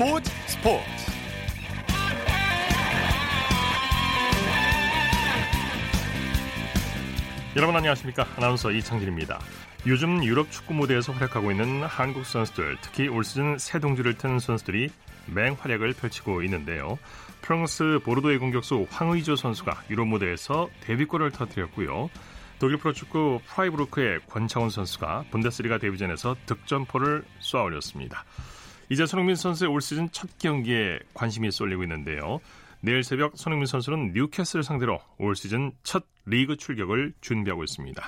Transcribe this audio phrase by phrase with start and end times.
[0.00, 0.82] 스포츠 스포츠.
[7.54, 8.26] 여러분 안녕하십니까?
[8.38, 9.38] 아나운서 이창진입니다.
[9.86, 14.88] 요즘 유럽 축구 무대에서 활약하고 있는 한국 선수들 특히 올 시즌 새 둥지를 튼 선수들이
[15.26, 16.98] 맹활약을 펼치고 있는데요.
[17.42, 22.08] 프랑스 보르도의 공격수 황의조 선수가 유럽 무대에서 데뷔골을 터뜨렸고요.
[22.58, 28.24] 독일 프로축구 프라이부르크의 권창훈 선수가 분데스리가 데뷔전에서 득점포를 쏘아 올렸습니다.
[28.90, 32.40] 이제 손흥민 선수의 올 시즌 첫 경기에 관심이 쏠리고 있는데요.
[32.80, 38.02] 내일 새벽 손흥민 선수는 뉴캐슬 상대로 올 시즌 첫 리그 출격을 준비하고 있습니다.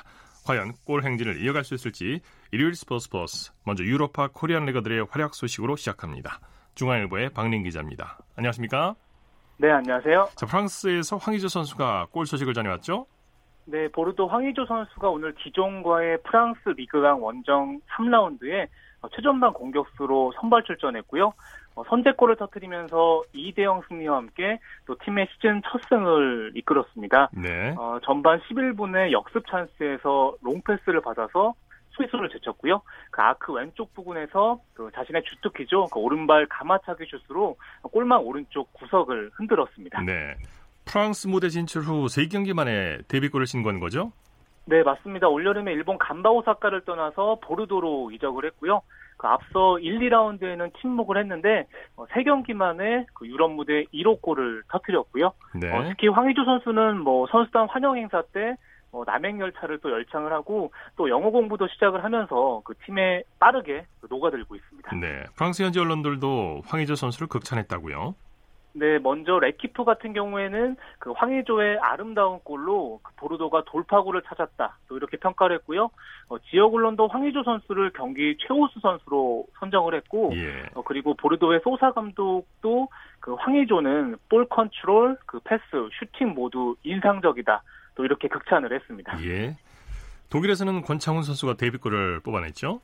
[0.45, 5.77] 과연 골 행진을 이어갈 수 있을지 일요일 스포츠 버스 먼저 유럽파 Korean leaguer들의 활약 소식으로
[5.77, 6.41] 시작합니다.
[6.75, 8.19] 중앙일보의 박린 기자입니다.
[8.35, 8.97] 안녕하십니까?
[9.59, 10.31] 네, 안녕하세요.
[10.35, 13.07] 자, 프랑스에서 황의조 선수가 골 소식을 전해왔죠?
[13.67, 18.67] 네, 보르도 황의조 선수가 오늘 디종과의 프랑스 리그앙 원정 3라운드에
[19.09, 21.33] 최전방 공격수로 선발 출전했고요.
[21.75, 27.31] 어, 선제골을 터뜨리면서 2대0 승리와 함께 또 팀의 시즌 첫 승을 이끌었습니다.
[27.33, 27.75] 네.
[27.79, 31.55] 어, 전반 11분에 역습 찬스에서 롱패스를 받아서
[31.97, 32.83] 스위스를 제쳤고요.
[33.11, 35.87] 그 아크 왼쪽 부근에서 그 자신의 주특기죠.
[35.93, 40.03] 그 오른발 가마차기 슛으로 골망 오른쪽 구석을 흔들었습니다.
[40.03, 40.37] 네.
[40.85, 44.13] 프랑스 무대 진출 후 3경기 만에 데뷔골을 신고한 거죠?
[44.65, 45.29] 네, 맞습니다.
[45.29, 48.83] 올여름에 일본 간바오사카를 떠나서 보르도로 이적을 했고요.
[49.17, 55.33] 그 앞서 1, 2라운드에는 침묵을 했는데 어, 3경기 만에 그 유럽 무대 1호 골을 터뜨렸고요.
[55.55, 55.71] 네.
[55.71, 58.57] 어, 특히 황희조 선수는 뭐 선수단 환영 행사 때
[58.91, 64.55] 어, 남행 열차를 또 열창을 하고 또 영어 공부도 시작을 하면서 그 팀에 빠르게 녹아들고
[64.55, 64.97] 있습니다.
[64.97, 65.25] 네.
[65.37, 68.15] 프랑스 현지 언론들도 황희조 선수를 극찬했다고요?
[68.75, 74.79] 네, 먼저 레키프 같은 경우에는 그 황의조의 아름다운 골로 그 보르도가 돌파구를 찾았다.
[74.89, 75.91] 또 이렇게 평가를 했고요.
[76.29, 80.63] 어, 지역 언론도 황의조 선수를 경기 최우수 선수로 선정을 했고, 예.
[80.75, 82.89] 어, 그리고 보르도의 소사 감독도
[83.21, 85.63] 그 황의조는 볼 컨트롤, 그 패스,
[85.99, 87.63] 슈팅 모두 인상적이다.
[87.95, 89.23] 또 이렇게 극찬을 했습니다.
[89.25, 89.57] 예.
[90.31, 92.81] 독일에서는 권창훈 선수가 데뷔골을 뽑아냈죠?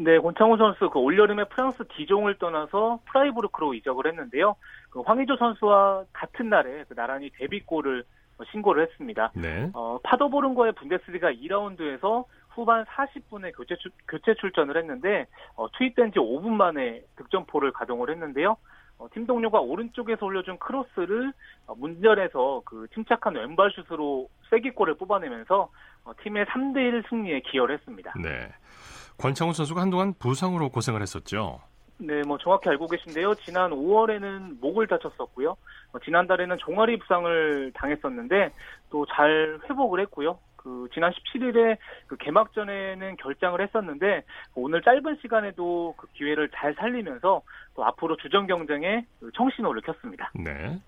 [0.00, 4.54] 네, 권창훈 선수 그 올여름에 프랑스 디종을 떠나서 프라이부르크로 이적을 했는데요.
[4.90, 8.04] 그 황의조 선수와 같은 날에 그 나란히 데뷔골을
[8.52, 9.32] 신고를 했습니다.
[9.34, 9.68] 네.
[9.74, 15.26] 어, 파도보른과의 분데스리가 2라운드에서 후반 40분에 교체, 출, 교체 출전을 했는데
[15.56, 18.56] 어, 투입된 지 5분 만에 득점포를 가동을 했는데요.
[18.98, 21.32] 어, 팀 동료가 오른쪽에서 올려준 크로스를
[21.66, 25.68] 어, 문전에서 그 침착한 왼발 슛으로 쐐기골을 뽑아내면서
[26.04, 28.14] 어, 팀의 3대1 승리에 기여를 했습니다.
[28.22, 28.48] 네.
[29.18, 31.60] 권창훈 선수가 한동안 부상으로 고생을 했었죠.
[31.98, 33.34] 네, 뭐 정확히 알고 계신데요.
[33.36, 35.56] 지난 5월에는 목을 다쳤었고요.
[35.92, 38.52] 어, 지난달에는 종아리 부상을 당했었는데
[38.90, 40.38] 또 잘 회복을 했고요.
[40.56, 44.22] 그 지난 17일에 그 개막전에는 결장을 했었는데
[44.54, 47.42] 오늘 짧은 시간에도 그 기회를 잘 살리면서
[47.74, 50.30] 또 앞으로 주전 경쟁에 그 청신호를 켰습니다.
[50.34, 50.78] 네.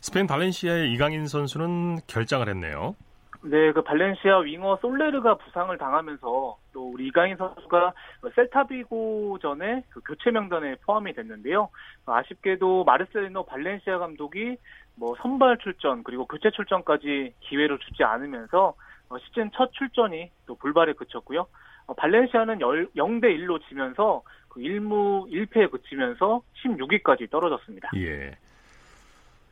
[0.00, 2.94] 스페인 발렌시아의 이강인 선수는 결장을 했네요.
[3.42, 7.92] 네, 그 발렌시아 윙어 솔레르가 부상을 당하면서 또 우리 이강인 선수가
[8.36, 11.70] 셀타비고 전에 그 교체 명단에 포함이 됐는데요.
[12.06, 14.56] 아쉽게도 마르셀리노 발렌시아 감독이
[14.94, 18.74] 뭐 선발 출전 그리고 교체 출전까지 기회를 주지 않으면서
[19.08, 21.48] 어, 시즌 첫 출전이 또 불발에 그쳤고요.
[21.86, 27.90] 어, 발렌시아는 0대 1로 지면서 그 1무 1패에 그치면서 16위까지 떨어졌습니다.
[27.96, 28.36] 예.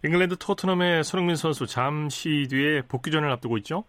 [0.04, 3.82] 잉글랜드 토트넘의 손흥민 선수 잠시 뒤에 복귀전을 앞두고 있죠?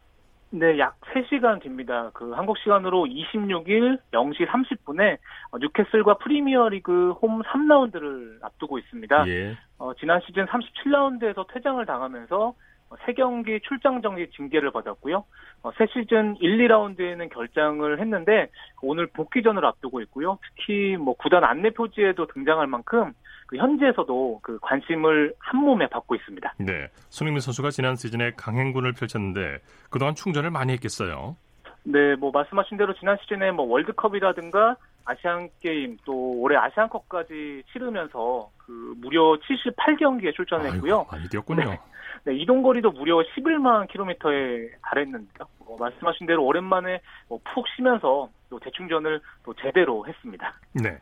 [0.50, 2.12] 네, 약 3시간 뒤입니다.
[2.14, 5.18] 그 한국 시간으로 26일 0시 30분에
[5.60, 9.28] 뉴캐슬과 프리미어리그 홈 3라운드를 앞두고 있습니다.
[9.28, 9.58] 예.
[9.78, 12.54] 어, 지난 시즌 37라운드에서 퇴장을 당하면서
[12.90, 15.26] 어, 3경기 출장 정지 징계를 받았고요.
[15.64, 18.50] 어, 새 시즌 1, 2라운드에는 결장을 했는데
[18.82, 20.40] 오늘 복귀전을 앞두고 있고요.
[20.56, 23.12] 특히 뭐 구단 안내 표지에도 등장할 만큼
[23.48, 26.54] 그 현지에서도 그 관심을 한 몸에 받고 있습니다.
[26.60, 26.88] 네.
[27.10, 29.60] 손흥민 선수가 지난 시즌에 강행군을 펼쳤는데
[29.90, 31.36] 그동안 충전을 많이 했겠어요.
[31.84, 38.94] 네, 뭐 말씀하신 대로 지난 시즌에 뭐 월드컵이라든가 아시안 게임 또 올해 아시안컵까지 치르면서 그
[38.98, 40.98] 무려 78경기에 출전했고요.
[40.98, 41.64] 아이고, 많이 뛰었군요.
[41.64, 41.80] 네.
[42.26, 45.48] 네, 이동 거리도 무려 11만 킬로미터에 달했는데요.
[45.60, 50.54] 뭐 말씀하신 대로 오랜만에 뭐 푹 쉬면서 또 재충전을 또 제대로 했습니다.
[50.74, 51.00] 네.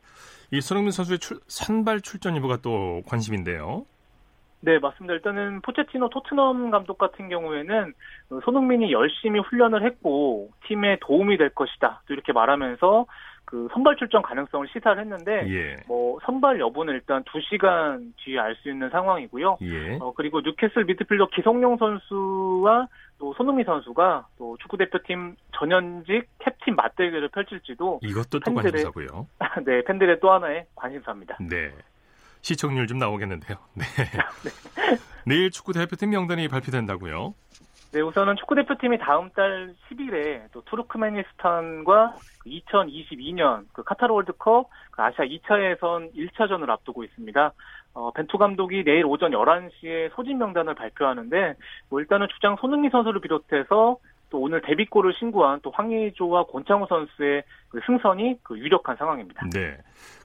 [0.51, 3.85] 이 손흥민 선수의 출, 선발 출전 여부가 또 관심인데요.
[4.61, 5.13] 네, 맞습니다.
[5.13, 7.93] 일단은 포체티노 토트넘 감독 같은 경우에는
[8.29, 12.01] 그 손흥민이 열심히 훈련을 했고 팀에 도움이 될 것이다.
[12.07, 13.05] 또 이렇게 말하면서
[13.45, 15.83] 그 선발 출전 가능성을 시사를 했는데 예.
[15.87, 19.57] 뭐 선발 여부는 일단 2시간 뒤에 알 수 있는 상황이고요.
[19.61, 19.97] 예.
[20.01, 22.87] 어, 그리고 뉴캐슬 미드필더 기성용 선수와
[23.19, 29.27] 또 손흥민 선수가 또 축구 대표팀 전현직 캡틴 맞대결을 펼칠지도 이것도 또 팬들의- 관심사고요.
[29.65, 31.37] 네, 팬들의 또 하나의 관심사입니다.
[31.39, 31.71] 네.
[32.41, 33.57] 시청률 좀 나오겠는데요.
[33.73, 33.83] 네.
[34.43, 34.97] 네.
[35.25, 37.33] 내일 축구 대표팀 명단이 발표된다고요?
[37.91, 42.15] 네, 우선은 축구 대표팀이 다음 달 10일에 또 투르크메니스탄과
[42.45, 47.53] 2022년 그 카타르 월드컵 그 아시아 2차 예선 1차전을 앞두고 있습니다.
[47.93, 51.55] 어, 벤투 감독이 내일 오전 11시에 소집 명단을 발표하는데
[51.89, 53.97] 뭐 일단은 주장 손흥민 선수를 비롯해서
[54.29, 59.47] 또 오늘 데뷔골을 신고한 또 황의조와 권창우 선수의 그 승선이 그 유력한 상황입니다.
[59.53, 59.77] 네.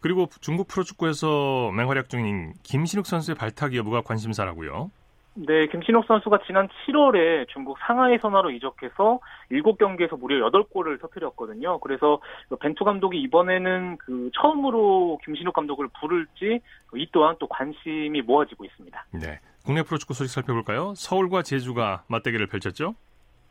[0.02, 4.90] 그리고 중국 프로축구에서 맹활약 중인 김신욱 선수의 발탁 여부가 관심사라고요.
[5.34, 11.78] 네, 김신욱 선수가 지난 7월에 중국 상하이 선화로 이적해서 7경기에서 무려 8골을 터뜨렸거든요.
[11.78, 12.20] 그래서
[12.60, 16.60] 벤투 감독이 이번에는 그 처음으로 김신욱 감독을 부를지
[16.94, 19.06] 이 또한 또 관심이 모아지고 있습니다.
[19.12, 19.38] 네.
[19.64, 20.94] 국내 프로축구 소식 살펴볼까요?
[20.96, 22.94] 서울과 제주가 맞대결을 펼쳤죠?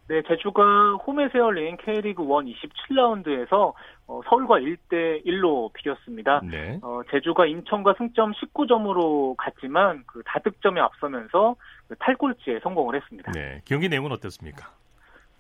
[0.09, 3.73] 네, 제주가 홈에서 열린 K리그 1 27라운드에서
[4.07, 6.41] 어, 서울과 1대 1로 비겼습니다.
[6.43, 6.79] 네.
[6.81, 11.55] 어, 제주가 인천과 승점 19점으로 갔지만 그 다득점에 앞서면서
[11.87, 13.31] 그 탈골치에 성공을 했습니다.
[13.33, 14.71] 네, 경기 내용은 어땠습니까?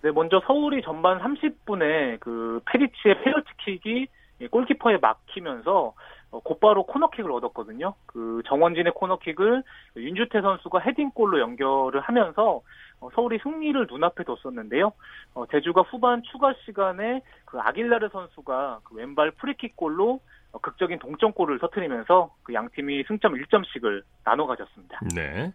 [0.03, 4.07] 네, 먼저 서울이 전반 30분에 그 페리치의 페널티킥이
[4.51, 5.93] 골키퍼에 막히면서
[6.31, 7.95] 어, 곧바로 코너킥을 얻었거든요.
[8.05, 9.63] 그 정원진의 코너킥을
[9.97, 12.61] 윤주태 선수가 헤딩골로 연결을 하면서 어,
[13.13, 14.91] 서울이 승리를 눈앞에 뒀었는데요.
[15.33, 20.19] 어, 제주가 후반 추가 시간에 그 아길라르 선수가 그 왼발 프리킥골로
[20.61, 24.99] 극적인 동점골을 터트리면서 그 양 팀이 승점 1점씩을 나눠 가졌습니다.
[25.15, 25.53] 네.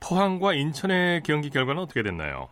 [0.00, 2.48] 포항과 인천의 경기 결과는 어떻게 됐나요?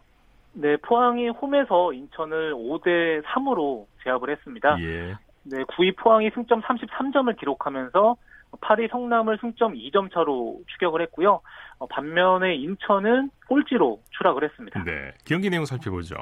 [0.52, 4.76] 네, 포항이 홈에서 인천을 5대 3으로 제압을 했습니다.
[4.80, 5.14] 예.
[5.42, 8.16] 네, 9위 포항이 승점 33점을 기록하면서
[8.52, 11.40] 8위 성남을 승점 2점 차로 추격을 했고요.
[11.78, 14.82] 어, 반면에 인천은 꼴찌로 추락을 했습니다.
[14.84, 16.16] 네, 경기 내용 살펴보죠.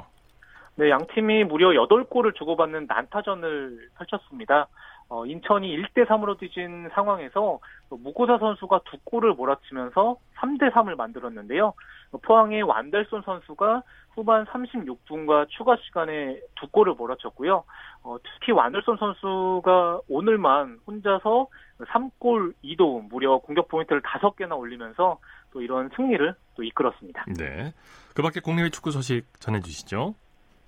[0.76, 4.66] 네, 양 팀이 무려 8골을 주고받는 난타전을 펼쳤습니다.
[5.08, 7.58] 어, 인천이 1대 3으로 뒤진 상황에서
[7.90, 11.74] 무고사 선수가 두 골을 몰아치면서 3대 3을 만들었는데요.
[12.22, 13.82] 포항의 완델손 선수가
[14.14, 17.64] 후반 36분과 추가 시간에 두 골을 몰아쳤고요.
[18.04, 21.48] 어, 특히 완델손 선수가 오늘만 혼자서
[21.80, 25.18] 3골 2도움 무려 공격 포인트를 5개나 올리면서
[25.52, 27.24] 또 이런 승리를 또 이끌었습니다.
[27.36, 27.72] 네.
[28.14, 30.14] 그 밖에 국내외 축구 소식 전해 주시죠.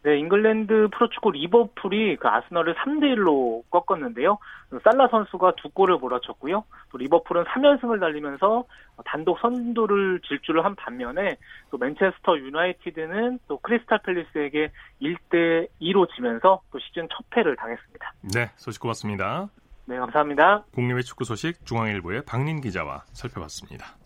[0.07, 4.39] 네, 잉글랜드 프로축구 리버풀이 그 아스널을 3대 1로 꺾었는데요.
[4.85, 6.63] 살라 선수가 두 골을 몰아쳤고요.
[6.93, 8.67] 또 리버풀은 3연승을 달리면서
[9.05, 11.39] 단독 선두를 질주를 한 반면에
[11.73, 14.71] 또 맨체스터 유나이티드는 또 크리스탈 팰리스에게
[15.03, 18.13] 1대 2로 지면서 또 시즌 첫 패를 당했습니다.
[18.33, 19.49] 네, 소식 고맙습니다.
[19.87, 20.67] 네, 감사합니다.
[20.73, 24.06] 국내외 축구 소식 중앙일보의 박린 기자와 살펴봤습니다.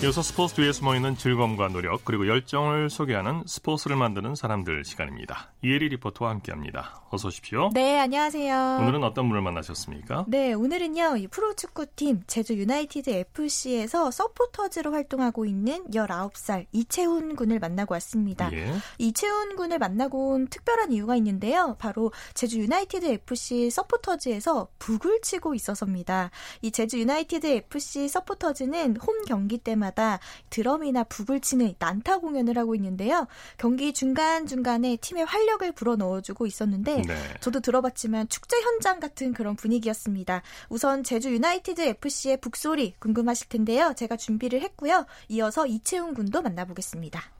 [0.00, 5.50] 이어서 스포츠 뒤에 숨어있는 즐거움과 노력 그리고 열정을 소개하는 스포츠를 만드는 사람들 시간입니다.
[5.64, 7.02] 이혜리 리포터와 함께합니다.
[7.10, 7.70] 어서 오십시오.
[7.74, 8.78] 네, 안녕하세요.
[8.80, 10.26] 오늘은 어떤 분을 만나셨습니까?
[10.28, 11.16] 네, 오늘은요.
[11.32, 18.52] 프로축구팀 제주 유나이티드 FC에서 서포터즈로 활동하고 있는 19살 이채훈 군을 만나고 왔습니다.
[18.52, 18.72] 예.
[18.98, 21.74] 이채훈 군을 만나고 온 특별한 이유가 있는데요.
[21.80, 26.30] 바로 제주 유나이티드 FC 서포터즈에서 북을 치고 있어서입니다.
[26.62, 30.18] 이 제주 유나이티드 FC 서포터즈는 홈 경기 때마다 때마다
[30.50, 33.26] 드럼이나 북을 치는 난타 공연을 하고 있는데요.
[33.56, 37.14] 경기 중간중간에 팀의 활력을 불어넣어주고 있었는데 네.
[37.40, 40.42] 저도 들어봤지만 축제 현장 같은 그런 분위기였습니다.
[40.68, 43.92] 우선 제주 유나이티드 FC의 북소리 궁금하실 텐데요.
[43.96, 45.06] 제가 준비를 했고요.
[45.28, 47.37] 이어서 이채훈 군도 만나보겠습니다.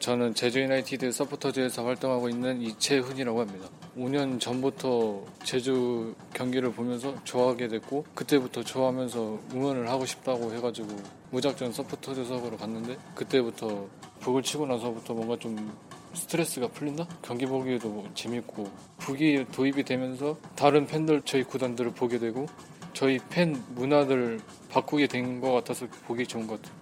[0.00, 3.68] 저는 제주 유나이티드 서포터즈에서 활동하고 있는 이채훈이라고 합니다.
[3.96, 10.88] 5년 전부터 제주 경기를 보면서 좋아하게 됐고 그때부터 좋아하면서 응원을 하고 싶다고 해가지고
[11.30, 13.88] 무작정 서포터즈석으로 갔는데 그때부터
[14.20, 15.72] 북을 치고 나서부터 뭔가 좀
[16.14, 17.06] 스트레스가 풀린다?
[17.22, 22.46] 경기 보기에도 재밌고 북이 도입이 되면서 다른 팬들 저희 구단들을 보게 되고
[22.92, 24.40] 저희 팬 문화를
[24.70, 26.77] 바꾸게 된 것 같아서 보기 좋은 것 같아요.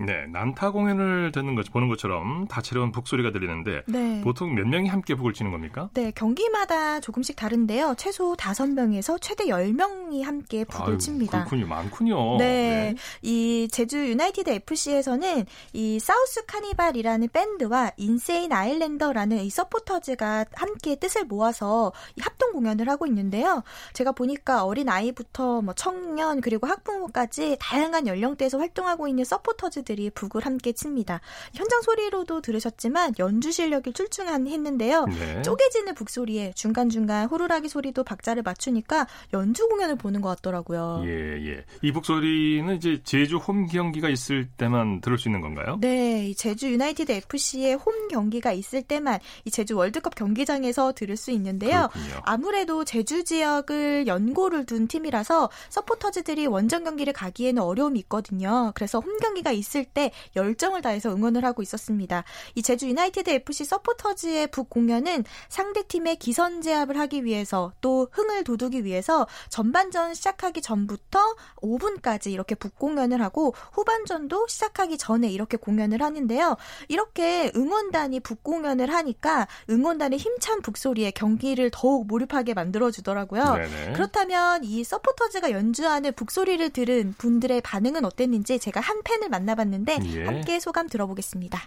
[0.00, 4.20] 네, 난타 공연을 듣는 것 보는 것처럼 다채로운 북소리가 들리는데 네.
[4.22, 5.90] 보통 몇 명이 함께 북을 치는 겁니까?
[5.92, 7.94] 네, 경기마다 조금씩 다른데요.
[7.98, 11.44] 최소 5명에서 최대 10명이 함께 북을 아유, 칩니다.
[11.44, 11.66] 그렇군요.
[11.66, 12.38] 많군요.
[12.38, 12.94] 네, 네.
[13.22, 21.92] 이 제주 유나이티드 FC에서는 이 사우스 카니발이라는 밴드와 인세인 아일랜더라는 이 서포터즈가 함께 뜻을 모아서
[22.20, 23.62] 합동 공연을 하고 있는데요.
[23.92, 30.46] 제가 보니까 어린 아이부터 뭐 청년 그리고 학부모까지 다양한 연령대에서 활동하고 있는 서포터즈 선수들이 북을
[30.46, 31.20] 함께 칩니다.
[31.54, 35.06] 현장 소리로도 들으셨지만 연주 실력이 출중한 했는데요.
[35.06, 35.42] 네.
[35.42, 41.02] 쪼개지는 북소리에 중간중간 호루라기 소리도 박자를 맞추니까 연주 공연을 보는 것 같더라고요.
[41.04, 41.64] 예, 예.
[41.82, 45.78] 이 북소리는 이제 제주 홈 경기가 있을 때만 들을 수 있는 건가요?
[45.80, 51.88] 네, 제주 유나이티드 FC의 홈 경기가 있을 때만 이 제주 월드컵 경기장에서 들을 수 있는데요.
[51.92, 52.20] 그렇군요.
[52.22, 58.72] 아무래도 제주 지역을 연고를 둔 팀이라서 서포터즈들이 원정 경기를 가기에는 어려움이 있거든요.
[58.74, 62.24] 그래서 홈 경기가 있을 때 열정을 다해서 응원을 하고 있었습니다.
[62.54, 68.44] 이 제주 유나이티드 FC 서포터즈의 북 공연은 상대 팀의 기선 제압을 하기 위해서 또 흥을
[68.44, 76.02] 돋우기 위해서 전반전 시작하기 전부터 5분까지 이렇게 북 공연을 하고 후반전도 시작하기 전에 이렇게 공연을
[76.02, 76.56] 하는데요.
[76.88, 83.56] 이렇게 응원단이 북 공연을 하니까 응원단의 힘찬 북소리에 경기를 더욱 몰입하게 만들어 주더라고요.
[83.94, 90.24] 그렇다면 이 서포터즈가 연주하는 북소리를 들은 분들의 반응은 어땠는지 제가 한 팬을 만나봤 는데 예.
[90.24, 91.58] 함께 소감 들어보겠습니다.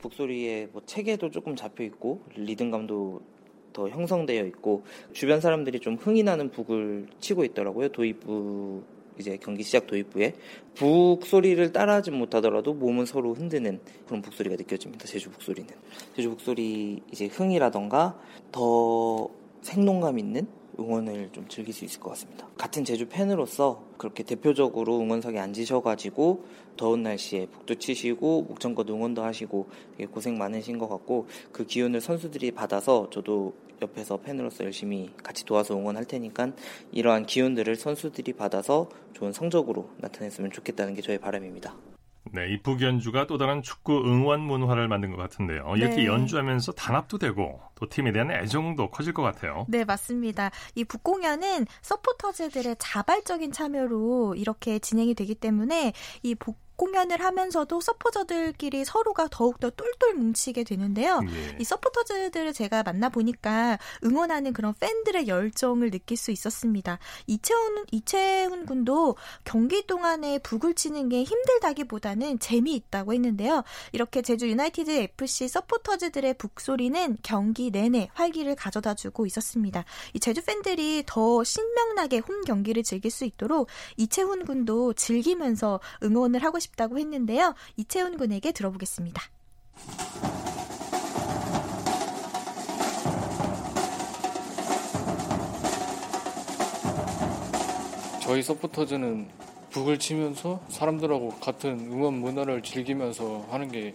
[0.00, 3.20] 북소리에 뭐 체계도 조금 잡혀 있고 리듬감도
[3.72, 7.88] 더 형성되어 있고 주변 사람들이 좀 흥이 나는 북을 치고 있더라고요.
[7.88, 8.82] 도입부
[9.18, 10.34] 이제 경기 시작 도입부에
[10.74, 15.06] 북 소리를 따라하지 못하더라도 몸은 서로 흔드는 그런 북소리가 느껴집니다.
[15.06, 15.68] 제주 북소리는
[16.14, 18.18] 제주 북소리 이제 흥이라던가
[18.52, 19.28] 더
[19.62, 20.46] 생동감 있는
[20.78, 22.46] 응원을 좀 즐길 수 있을 것 같습니다.
[22.56, 26.44] 같은 제주 팬으로서 그렇게 대표적으로 응원석에 앉으셔가지고
[26.76, 29.68] 더운 날씨에 북도 치시고 목청껏 응원도 하시고
[30.10, 36.04] 고생 많으신 것 같고 그 기운을 선수들이 받아서 저도 옆에서 팬으로서 열심히 같이 도와서 응원할
[36.04, 36.52] 테니까
[36.92, 41.76] 이러한 기운들을 선수들이 받아서 좋은 성적으로 나타냈으면 좋겠다는 게 저의 바람입니다.
[42.36, 45.72] 네, 이 북 연주가 또 다른 축구 응원 문화를 만든 것 같은데요.
[45.76, 46.06] 이렇게 네.
[46.06, 49.64] 연주하면서 단합도 되고 또 팀에 대한 애정도 커질 것 같아요.
[49.68, 50.50] 네, 맞습니다.
[50.74, 59.28] 이 북공연은 서포터즈들의 자발적인 참여로 이렇게 진행이 되기 때문에 이 복, 공연을 하면서도 서포터들끼리 서로가
[59.30, 61.20] 더욱더 똘똘 뭉치게 되는데요.
[61.28, 61.56] 예.
[61.58, 66.98] 이 서포터즈들을 제가 만나보니까 응원하는 그런 팬들의 열정을 느낄 수 있었습니다.
[67.26, 73.62] 이채훈, 이채훈 군도 경기 동안에 북을 치는 게 힘들다기보다는 재미있다고 했는데요.
[73.92, 79.84] 이렇게 제주 유나이티드 FC 서포터즈들의 북소리는 경기 내내 활기를 가져다 주고 있었습니다.
[80.12, 86.58] 이 제주 팬들이 더 신명나게 홈 경기를 즐길 수 있도록 이채훈 군도 즐기면서 응원을 하고
[86.58, 87.54] 싶 싶다고 했는데요.
[87.76, 89.22] 이채훈 군에게 들어보겠습니다.
[98.22, 99.28] 저희 서포터즈는
[99.70, 103.94] 북을 치면서 사람들하고 같은 응원 문화를 즐기면서 하는 게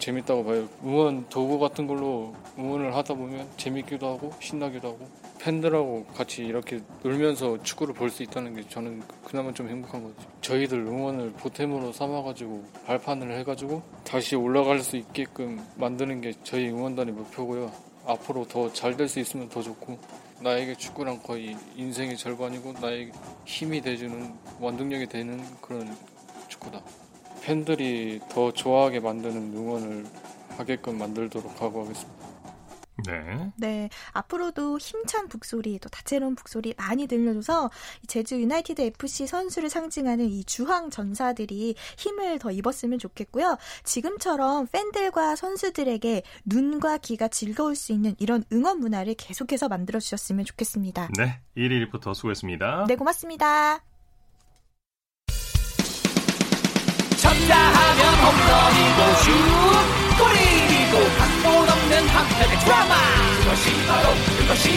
[0.00, 0.68] 재밌다고 봐요.
[0.82, 5.08] 응원 도구 같은 걸로 응원을 하다 보면 재밌기도 하고 신나기도 하고
[5.40, 10.14] 팬들하고 같이 이렇게 놀면서 축구를 볼 수 있다는 게 저는 그나마 좀 행복한 거죠.
[10.40, 17.72] 저희들 응원을 보탬으로 삼아가지고 발판을 해가지고 다시 올라갈 수 있게끔 만드는 게 저희 응원단의 목표고요.
[18.06, 19.98] 앞으로 더 잘 될 수 있으면 더 좋고
[20.42, 23.12] 나에게 축구랑 거의 인생의 절반이고 나에게
[23.44, 25.96] 힘이 돼주는 원동력이 되는 그런
[26.48, 26.80] 축구다.
[27.42, 30.06] 팬들이 더 좋아하게 만드는 응원을
[30.56, 32.19] 하게끔 만들도록 하고 하겠습니다.
[33.06, 33.52] 네.
[33.56, 33.88] 네.
[34.12, 37.70] 앞으로도 힘찬 북소리, 또 다채로운 북소리 많이 들려줘서
[38.06, 43.56] 제주 유나이티드 FC 선수를 상징하는 이 주황 전사들이 힘을 더 입었으면 좋겠고요.
[43.84, 51.08] 지금처럼 팬들과 선수들에게 눈과 귀가 즐거울 수 있는 이런 응원 문화를 계속해서 만들어 주셨으면 좋겠습니다.
[51.16, 51.40] 네.
[51.56, 52.86] 1위 리포터 수고했습니다.
[52.88, 53.80] 네, 고맙습니다.
[57.20, 59.79] 쳤다 하면 홈런이고 슛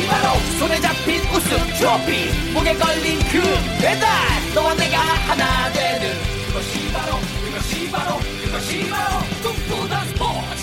[0.07, 3.41] 바로 손에 잡힌 우승 트로피 목에 걸린 그
[3.81, 4.09] 배달.
[4.53, 6.13] 너와 내가 하나 되는
[6.47, 10.53] 그것이 바로 그것이 바로 그것이 바로 꿈꾸던 스포츠.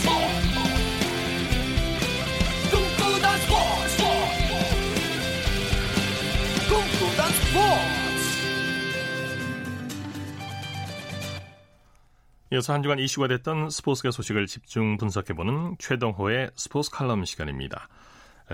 [12.53, 17.89] 이어서 한 주간 이슈가 됐던 스포츠계 소식을 집중 분석해보는 최동호의 스포츠 칼럼 시간입니다.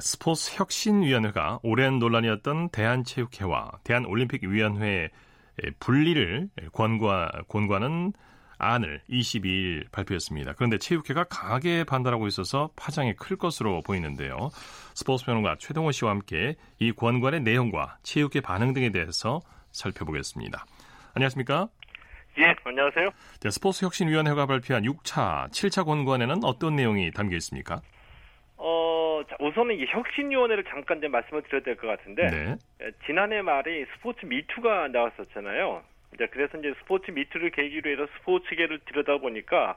[0.00, 5.10] 스포츠 혁신위원회가 오랜 논란이었던 대한체육회와 대한올림픽위원회의
[5.80, 7.10] 분리를 권고,
[7.48, 8.12] 권고하는
[8.58, 10.54] 안을 22일 발표했습니다.
[10.54, 14.50] 그런데 체육회가 강하게 반발하고 있어서 파장이 클 것으로 보이는데요.
[14.94, 19.40] 스포츠 평론가 최동호 씨와 함께 이 권고안의 내용과 체육회 반응 등에 대해서
[19.72, 20.64] 살펴보겠습니다.
[21.14, 21.68] 안녕하십니까?
[22.38, 23.08] 예, 안녕하세요.
[23.40, 27.80] 네, 스포츠혁신위원회가 발표한 6차, 7차 권고안에는 어떤 내용이 담겨 있습니까?
[28.58, 32.56] 어, 우선은 이 혁신위원회를 잠깐 좀 말씀을 드려야 될 것 같은데, 네.
[32.82, 35.82] 예, 지난해 말에 스포츠 미투가 나왔었잖아요.
[36.14, 39.76] 이제 그래서 이제 스포츠 미트를 계기로 해서 스포츠계를 들여다 보니까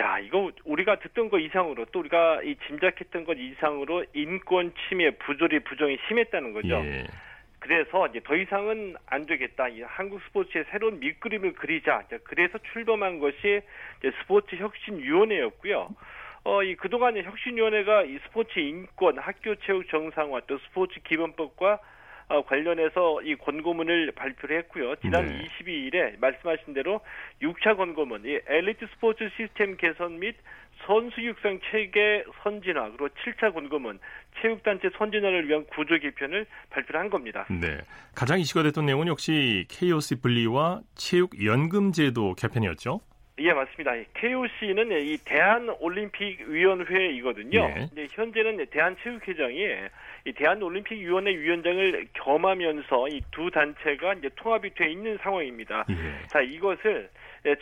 [0.00, 5.60] 야, 이거 우리가 듣던 것 이상으로 또 우리가 이 짐작했던 것 이상으로 인권 침해, 부조리,
[5.60, 6.76] 부정이 심했다는 거죠.
[6.84, 7.06] 예.
[7.58, 9.68] 그래서 이제 더 이상은 안 되겠다.
[9.68, 12.04] 이 한국 스포츠의 새로운 밑그림을 그리자.
[12.24, 13.60] 그래서 출범한 것이
[14.20, 15.88] 스포츠 혁신위원회였고요.
[16.46, 21.80] 어, 이 그동안의 혁신위원회가 이 스포츠 인권, 학교 체육 정상화, 또 스포츠 기본법과
[22.28, 24.94] 어, 관련해서 이 권고문을 발표를 했고요.
[24.96, 25.48] 지난 네.
[25.60, 27.00] 22일에 말씀하신 대로
[27.42, 30.36] 6차 권고문, 이 엘리트 스포츠 시스템 개선 및
[30.86, 33.98] 선수 육성 체계 선진화, 그리고 7차 권고문,
[34.40, 37.44] 체육단체 선진화를 위한 구조 개편을 발표를 한 겁니다.
[37.50, 37.78] 네.
[38.14, 43.00] 가장 이슈가 됐던 내용은 역시 KOC 분리와 체육연금제도 개편이었죠?
[43.38, 43.92] 예, 맞습니다.
[44.14, 47.58] KOC는 이 대한올림픽위원회이거든요.
[47.76, 47.86] 예.
[47.92, 49.66] 이제 현재는 대한체육회장이
[50.24, 55.84] 이 대한올림픽위원회 위원장을 겸하면서 이 두 단체가 이제 통합이 돼 있는 상황입니다.
[55.90, 56.26] 예.
[56.28, 57.10] 자, 이것을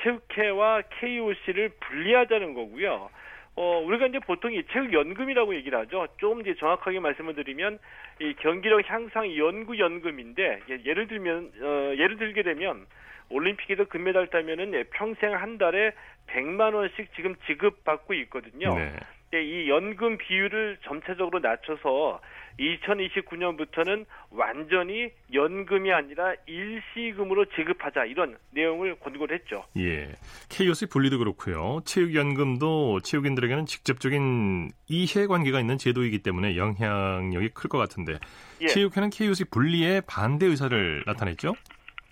[0.02, 3.10] 체육회와 KOC를 분리하자는 거고요.
[3.56, 6.06] 어, 우리가 이제 보통 이 체육연금이라고 얘기를 하죠.
[6.18, 7.80] 좀 이제 정확하게 말씀을 드리면
[8.20, 12.86] 이 경기력 향상 연구 연금인데 예를 들면 어, 예를 들게 되면
[13.30, 15.92] 올림픽에서 금메달 따면은 예, 평생 한 달에
[16.28, 18.74] 100만 원씩 지금 지급받고 있거든요.
[18.74, 18.92] 네.
[19.36, 22.20] 이 연금 비율을 점차적으로 낮춰서
[22.60, 29.64] 2029년부터는 완전히 연금이 아니라 일시금으로 지급하자 이런 내용을 권고를 했죠.
[29.76, 30.08] 예.
[30.50, 31.80] KOC 분리도 그렇고요.
[31.84, 38.18] 체육연금도 체육인들에게는 직접적인 이해관계가 있는 제도이기 때문에 영향력이 클 것 같은데
[38.60, 38.66] 예.
[38.68, 41.54] 체육회는 KOC 분리에 반대 의사를 나타냈죠?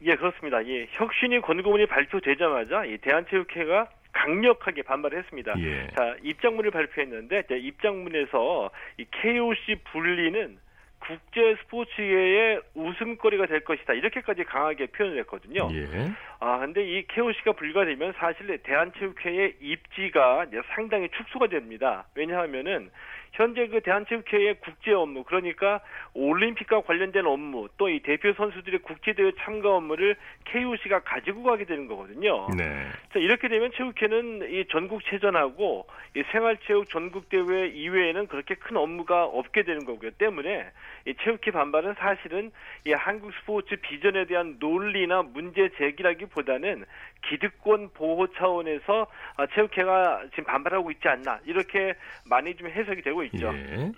[0.04, 0.64] 예, 그렇습니다.
[0.66, 5.54] 예, 혁신이 권고문이 발표되자마자 이 대한체육회가 강력하게 반발을 했습니다.
[5.58, 5.86] 예.
[5.88, 10.58] 자, 입장문을 발표했는데 입장문에서 이 KOC 분리는
[10.98, 13.94] 국제 스포츠계의 웃음거리가 될 것이다.
[13.94, 15.68] 이렇게까지 강하게 표현을 했거든요.
[15.72, 16.12] 예.
[16.38, 22.04] 아, 근데 이 KOC가 분리가 되면 사실 대한체육회의 입지가 상당히 축소가 됩니다.
[22.14, 22.90] 왜냐하면은
[23.32, 25.80] 현재 그 대한체육회의 국제 업무 그러니까
[26.14, 30.16] 올림픽과 관련된 업무 또 이 대표 선수들의 국제대회 참가 업무를
[30.46, 32.48] KOC가 가지고 가게 되는 거거든요.
[32.56, 32.86] 네.
[33.12, 39.84] 자, 이렇게 되면 체육회는 이 전국체전하고 이 생활체육 전국대회 이외에는 그렇게 큰 업무가 없게 되는
[39.84, 40.12] 거고요.
[40.12, 40.66] 때문에
[41.06, 42.50] 이 체육회 반발은 사실은
[42.86, 46.84] 이 한국 스포츠 비전에 대한 논리나 문제 제기라기보다는
[47.28, 49.06] 기득권 보호 차원에서
[49.36, 51.94] 아, 체육회가 지금 반발하고 있지 않나 이렇게
[52.28, 53.52] 많이 좀 해석이 되고 있죠.
[53.54, 53.92] 예.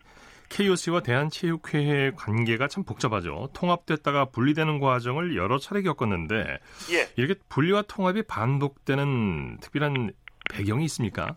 [0.51, 3.49] KOC와 대한체육회의 관계가 참 복잡하죠.
[3.55, 6.59] 통합됐다가 분리되는 과정을 여러 차례 겪었는데
[6.93, 7.09] 예.
[7.17, 10.13] 이렇게 분리와 통합이 반복되는 특별한
[10.53, 11.37] 배경이 있습니까?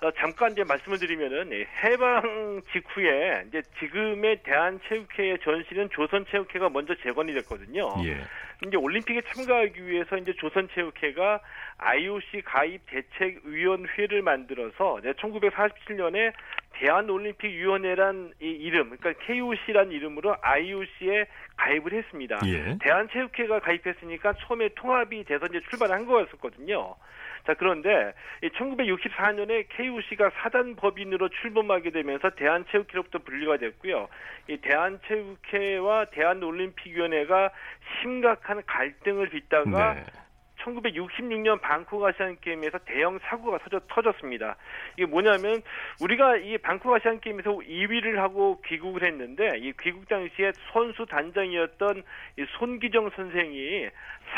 [0.00, 1.50] 어, 잠깐 이제 말씀을 드리면은
[1.82, 7.88] 해방 직후에 이제 지금의 대한체육회의 전신은 조선체육회가 먼저 재건이 됐거든요.
[8.04, 8.22] 예.
[8.66, 11.40] 이제 올림픽에 참가하기 위해서 이제 조선체육회가
[11.78, 16.32] IOC 가입 대책위원회를 만들어서 1947년에
[16.72, 22.40] 대한올림픽위원회란 이 이름, 그러니까 KOC란 이름으로 IOC에 가입을 했습니다.
[22.46, 22.76] 예.
[22.80, 26.94] 대한체육회가 가입했으니까 처음에 통합이 돼서 이제 출발한 거였었거든요.
[27.48, 34.06] 자, 그런데 1964년에 KOC가 사단 법인으로 출범하게 되면서 대한체육회로부터 분리가 됐고요.
[34.48, 37.50] 이 대한체육회와 대한올림픽위원회가
[38.02, 40.04] 심각한 갈등을 빚다가 네.
[40.64, 44.56] 1966년 방콕 아시안 게임에서 대형 사고가 터졌, 터졌 습니다.
[44.96, 45.62] 이게 뭐냐면
[46.00, 52.02] 우리가 이 방콕 아시안 게임에서 2위를 하고 귀국을 했는데 이 귀국 당시에 선수 단장이었던
[52.38, 53.88] 이 손기정 선생이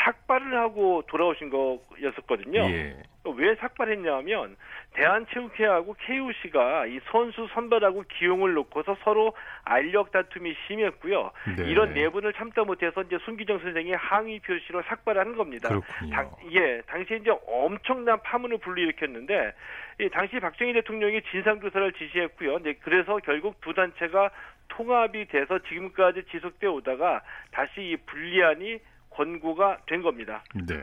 [0.03, 2.59] 삭발을 하고 돌아오신 거였었거든요.
[2.61, 3.03] 예.
[3.23, 4.55] 왜 삭발했냐면
[4.93, 11.31] 대한체육회하고 KOC가 이 선수 선발하고 기용을 놓고서 서로 알력 다툼이 심했고요.
[11.57, 11.69] 네.
[11.69, 15.69] 이런 내분을 참다 못해서 이제 손기정 선생이 항의 표시로 삭발하는 겁니다.
[16.11, 19.53] 당, 예, 당시에 이제 엄청난 파문을 불러일으켰는데
[19.99, 22.59] 이 당시 박정희 대통령이 진상 조사를 지시했고요.
[22.59, 24.31] 네, 그래서 결국 두 단체가
[24.69, 28.79] 통합이 돼서 지금까지 지속돼 오다가 다시 이 분리안이
[29.11, 30.43] 권고가 된 겁니다.
[30.67, 30.81] 네.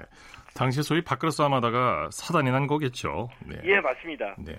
[0.58, 3.28] 당시 소위 밥그릇 싸움하다가 사단이 난 거겠죠.
[3.46, 3.56] 네.
[3.62, 4.34] 예, 맞습니다.
[4.44, 4.58] 네.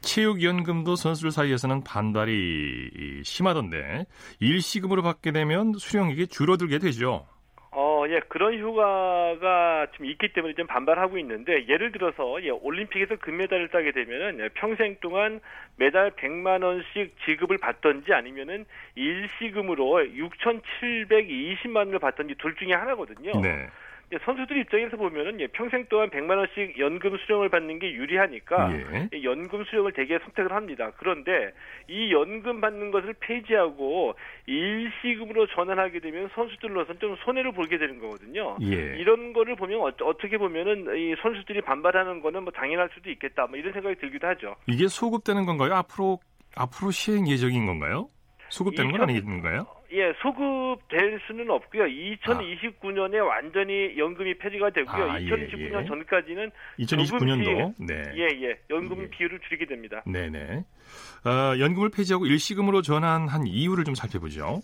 [0.00, 4.06] 체육연금도 선수들 사이에서는 반발이 심하던데
[4.40, 7.26] 일시금으로 받게 되면 수령액이 줄어들게 되죠.
[7.70, 13.68] 어, 예, 그런 효과가 좀 있기 때문에 좀 반발하고 있는데 예를 들어서 예, 올림픽에서 금메달을
[13.68, 15.40] 따게 되면은 예, 평생 동안
[15.76, 18.64] 매달 100만 원씩 지급을 받던지 아니면은
[18.94, 23.38] 일시금으로 6,720만 원을 받던지 둘 중에 하나거든요.
[23.42, 23.66] 네.
[24.24, 29.22] 선수들 입장에서 보면은 예, 평생 동안 100만 원씩 연금 수령을 받는 게 유리하니까 예.
[29.22, 30.90] 연금 수령을 대개 선택을 합니다.
[30.96, 31.52] 그런데
[31.88, 34.14] 이 연금 받는 것을 폐지하고
[34.46, 38.56] 일시금으로 전환하게 되면 선수들로서는 좀 손해를 보게 되는 거거든요.
[38.62, 38.96] 예.
[38.98, 43.46] 이런 거를 보면 어, 떻게 보면은 이 선수들이 반발하는 거는 뭐 당연할 수도 있겠다.
[43.46, 44.56] 뭐 이런 생각이 들기도 하죠.
[44.66, 45.74] 이게 소급되는 건가요?
[45.74, 46.18] 앞으로
[46.56, 48.08] 앞으로 시행 예정인 건가요?
[48.48, 49.66] 수급되는 건 아닌가요?
[49.90, 51.84] 예, 소급될 수는 없고요.
[51.84, 53.24] 2029년에 아.
[53.24, 55.10] 완전히 연금이 폐지가 되고요.
[55.10, 55.86] 아, 2029년 예, 예.
[55.86, 58.02] 전까지는 2029년도 네.
[58.16, 58.58] 예, 예.
[58.68, 59.08] 연금 예.
[59.08, 60.02] 비율을 줄이게 됩니다.
[60.06, 60.62] 네, 네.
[61.24, 64.60] 어, 연금을 폐지하고 일시금으로 전환한 이유를 좀 살펴보죠.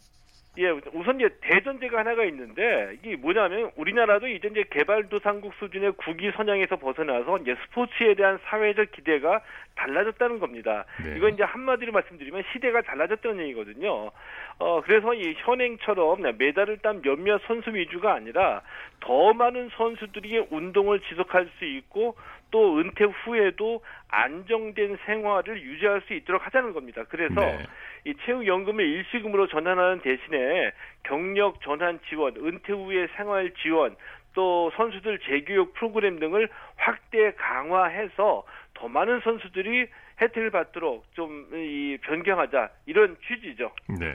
[0.57, 6.77] 예, 우선 이제 대전제가 하나가 있는데 이게 뭐냐면 우리나라도 이제 이제 개발도상국 수준의 국위 선양에서
[6.77, 9.41] 벗어나서 이제 스포츠에 대한 사회적 기대가
[9.75, 10.85] 달라졌다는 겁니다.
[11.05, 11.17] 네.
[11.17, 14.13] 이건 이제 한마디로 말씀드리면 시대가 달라졌다는 얘기거든요.
[14.59, 18.63] 어 그래서 이 현행처럼 메달을 딴 몇몇 선수 위주가 아니라
[19.01, 22.15] 더 많은 선수들이 운동을 지속할 수 있고
[22.55, 27.03] 또 은퇴 후에도 안정된 생활을 유지할 수 있도록 하자는 겁니다.
[27.09, 27.59] 그래서 네.
[28.05, 30.71] 이 체육연금을 일시금으로 전환하는 대신에
[31.03, 33.97] 경력 전환 지원, 은퇴 후의 생활 지원,
[34.35, 39.89] 또 선수들 재교육 프로그램 등을 확대 강화해서 더 많은 선수들이
[40.21, 43.73] 혜택을 받도록 좀 이 변경하자 이런 취지죠.
[43.99, 44.15] 네.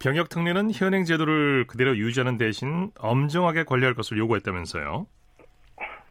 [0.00, 5.06] 병역 특례는 현행 제도를 그대로 유지하는 대신 엄정하게 관리할 것을 요구했다면서요.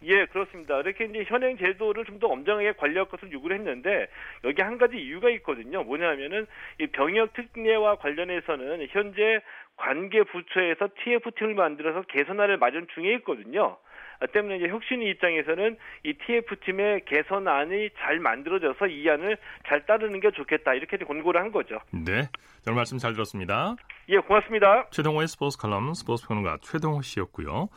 [0.06, 0.80] 예, 그렇습니다.
[0.80, 4.08] 이렇게 이제 현행 제도를 좀 더 엄정하게 관리할 것을 요구를 했는데
[4.44, 5.84] 여기 한 가지 이유가 있거든요.
[5.84, 6.46] 뭐냐면은
[6.80, 9.42] 이 병역 특례와 관련해서는 현재
[9.76, 13.78] 관계 부처에서 TF팀을 만들어서 개선안을 마련 중에 있거든요.
[14.24, 20.32] 아, 때문에 이제 혁신이 입장에서는 이 TF팀의 개선안이 잘 만들어져서 이 안을 잘 따르는 게
[20.32, 21.80] 좋겠다 이렇게 권고를 한 거죠.
[21.92, 22.30] 네,
[22.66, 23.76] 오늘 말씀 잘 들었습니다.
[24.08, 24.88] 예, 고맙습니다.
[24.92, 27.68] 최동호의 스포츠 칼럼 스포츠 평론가 최동호 씨였고요.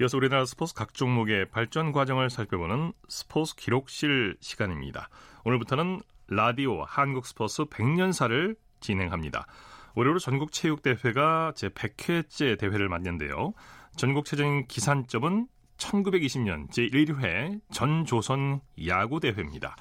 [0.00, 5.08] 이어서 우리나라 스포츠 각 종목의 발전 과정을 살펴보는 스포츠 기록실 시간입니다.
[5.44, 9.46] 오늘부터는 라디오 한국 스포츠 100년사를 진행합니다.
[9.94, 13.52] 올해로 전국 체육대회가 제 100회째 대회를 맞는데요.
[13.96, 19.74] 전국체전 기산점은 1920년 제1회 전조선 야구대회입니다.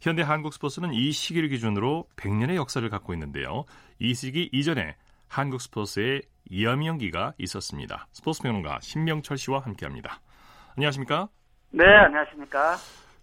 [0.00, 3.64] 현대 한국 스포츠는 이 시기를 기준으로 100년의 역사를 갖고 있는데요.
[3.98, 4.96] 이 시기 이전에
[5.28, 8.08] 한국 스포츠의 여명기가 있었습니다.
[8.12, 10.20] 스포츠 평론가 신명철 씨와 함께합니다.
[10.76, 11.28] 안녕하십니까?
[11.70, 12.76] 네, 안녕하십니까?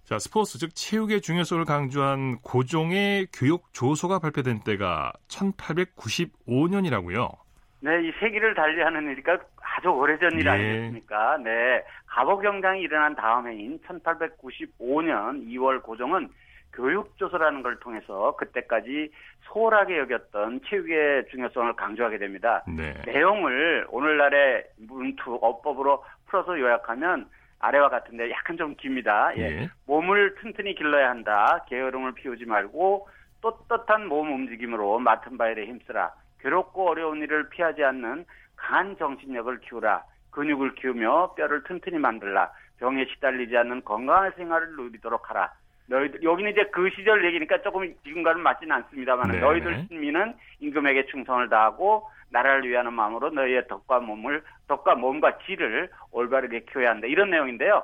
[0.05, 7.29] 자, 스포츠 즉 체육의 중요성을 강조한 고종의 교육 조서가 발표된 때가 1895년이라고요.
[7.79, 10.49] 네, 이 세기를 달리하는 일이니까 아주 오래전 일 예.
[10.49, 11.37] 아니겠습니까?
[11.37, 16.29] 네, 갑오경장이 일어난 다음 해인 1895년 2월 고종은
[16.73, 19.11] 교육조서라는 걸 통해서 그때까지
[19.41, 22.63] 소홀하게 여겼던 체육의 중요성을 강조하게 됩니다.
[22.67, 22.93] 네.
[23.05, 27.27] 내용을 오늘날의 문투 어법으로 풀어서 요약하면
[27.59, 29.35] 아래와 같은데 약간 좀 깁니다.
[29.37, 29.41] 예.
[29.41, 29.69] 예.
[29.85, 31.65] 몸을 튼튼히 길러야 한다.
[31.67, 33.07] 게으름을 피우지 말고
[33.41, 36.11] 떳떳한 몸 움직임으로 맡은 바에 힘쓰라.
[36.41, 40.03] 괴롭고 어려운 일을 피하지 않는 강한 정신력을 키우라.
[40.31, 42.51] 근육을 키우며 뼈를 튼튼히 만들라.
[42.79, 45.51] 병에 시달리지 않는 건강한 생활을 누리도록 하라.
[45.87, 49.39] 너희들 여기는 이제 그 시절 얘기니까 조금 지금과는 맞지는 않습니다만 네.
[49.39, 56.65] 너희들 신민은 임금에게 충성을 다하고 나라를 위하는 마음으로 너희의 덕과 몸을 덕과 몸과 질을 올바르게
[56.71, 57.83] 키워야 한다 이런 내용인데요.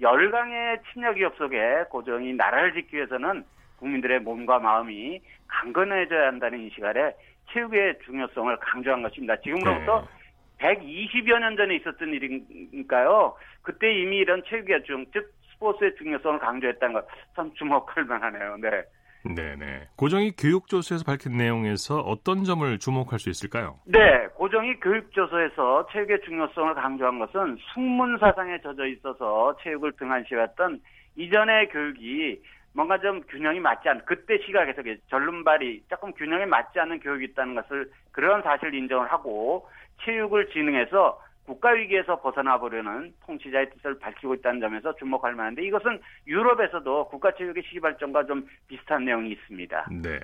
[0.00, 3.44] 열강의 침략 위협 속에 고종이 나라를 짓기 위해서는
[3.78, 7.14] 국민들의 몸과 마음이 강건해져야 한다는 인식 아래
[7.54, 9.36] 체육의 중요성을 강조한 것입니다.
[9.40, 10.06] 지금으로부터
[10.60, 10.74] 네.
[10.76, 13.34] 120여 년 전에 있었던 일이니까요.
[13.62, 18.56] 그때 이미 이런 체육의 중, 즉 스포츠의 중요성을 강조했다는 것 참 주목할 만하네요.
[18.58, 18.70] 네.
[19.34, 19.88] 네네.
[19.96, 23.78] 고정이 교육조서에서 밝힌 내용에서 어떤 점을 주목할 수 있을까요?
[23.86, 30.78] 네, 고정이 교육조서에서 체육의 중요성을 강조한 것은 숙문 사상에 젖어 있어서 체육을 등한시했던
[31.16, 32.42] 이전의 교육이
[32.74, 37.90] 뭔가 좀 균형이 맞지 않, 그때 시각에서 전륜발이 조금 균형에 맞지 않는 교육이 있다는 것을
[38.10, 39.66] 그런 사실을 인정을 하고
[40.02, 47.08] 체육을 진흥해서 국가 위기에서 벗어나 보려는 통치자의 뜻을 밝히고 있다는 점에서 주목할 만한데 이것은 유럽에서도
[47.08, 49.88] 국가 체육의 시기 발전과 좀 비슷한 내용이 있습니다.
[50.02, 50.18] 네.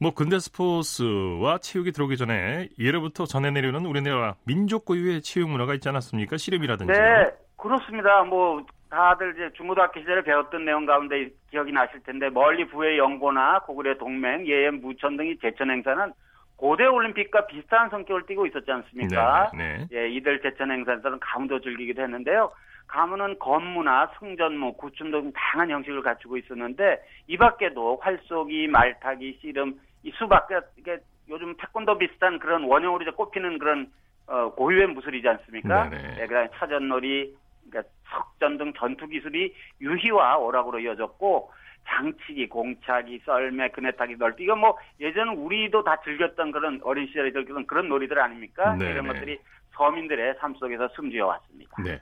[0.00, 5.88] 뭐 근대 스포츠와 체육이 들어오기 전에 예로부터 전해 내려오는 우리나라 민족 고유의 체육 문화가 있지
[5.88, 6.36] 않았습니까?
[6.36, 6.92] 씨름이라든지.
[6.92, 8.22] 네, 그렇습니다.
[8.24, 13.96] 뭐 다들 이제 중고등학교 시절에 배웠던 내용 가운데 기억이 나실 텐데 멀리 부의 영고나 고구려
[13.98, 16.12] 동맹, 예엠 무천 등이 제천 행사는
[16.56, 19.50] 고대 올림픽과 비슷한 성격을 띠고 있었지 않습니까?
[19.56, 19.86] 네, 네.
[19.92, 22.50] 예, 이들 제천 행사에서는 가문도 즐기기도 했는데요.
[22.88, 30.10] 가문은 건무나 승전무, 구춤 등 다양한 형식을 갖추고 있었는데 이 밖에도 활쏘기, 말타기, 씨름, 이
[30.12, 30.98] 수박 이게
[31.28, 33.88] 요즘 태권도 비슷한 그런 원형으로 이제 꼽히는 그런
[34.26, 35.88] 어, 고유의 무술이지 않습니까?
[35.90, 37.34] 네, 그다음에 차전놀이,
[37.70, 41.52] 그러니까 석전 등 전투 기술이 유희와 오락으로 이어졌고
[41.88, 47.66] 장치기, 공차기, 썰매, 그네타기, 넓기 이건 뭐 예전 우리도 다 즐겼던 그런 어린 시절에 즐겼던
[47.66, 48.76] 그런 놀이들 아닙니까?
[48.76, 49.38] 네 이런 것들이
[49.78, 51.70] 서민들의 삶 속에서 숨지어 왔습니다.
[51.82, 52.00] 네.